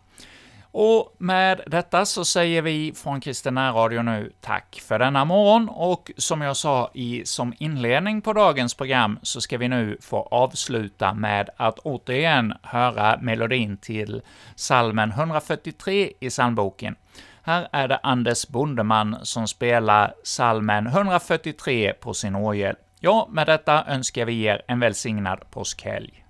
Och 0.75 1.15
med 1.19 1.61
detta 1.67 2.05
så 2.05 2.25
säger 2.25 2.63
vi 2.63 2.93
från 2.97 3.21
Kristen 3.21 3.59
Radio 3.59 4.03
nu 4.03 4.33
tack 4.41 4.83
för 4.89 4.99
denna 4.99 5.25
morgon, 5.25 5.69
och 5.69 6.11
som 6.17 6.41
jag 6.41 6.57
sa 6.57 6.91
i 6.95 7.23
som 7.25 7.55
inledning 7.59 8.23
på 8.23 8.33
dagens 8.33 8.75
program, 8.75 9.19
så 9.23 9.41
ska 9.41 9.59
vi 9.59 9.69
nu 9.69 9.99
få 10.01 10.29
avsluta 10.31 11.15
med 11.15 11.51
att 11.57 11.79
återigen 11.79 12.55
höra 12.63 13.19
melodin 13.21 13.77
till 13.77 14.23
salmen 14.57 15.11
143 15.11 16.13
i 16.21 16.31
psalmboken. 16.31 16.97
Här 17.45 17.69
är 17.73 17.89
det 17.89 18.01
Anders 18.03 18.49
Bondeman 18.49 19.17
som 19.23 19.49
spelar 19.49 20.15
salmen 20.25 20.87
143 20.87 21.93
på 21.93 22.15
sin 22.15 22.35
orgel. 22.35 22.77
Ja, 23.01 23.29
med 23.31 23.47
detta 23.47 23.85
önskar 23.89 24.25
vi 24.25 24.43
er 24.43 24.63
en 24.69 24.81
välsignad 24.81 25.51
påskhelg. 25.51 26.25